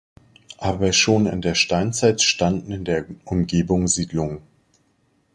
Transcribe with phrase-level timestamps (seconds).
[0.57, 4.41] Aber schon in der Steinzeit standen in der Umgebung Siedlungen.